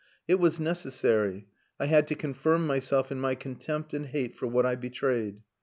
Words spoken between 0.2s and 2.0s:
It was necessary. I